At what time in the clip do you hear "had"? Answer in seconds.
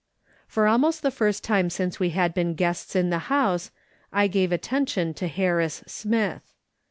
2.09-2.33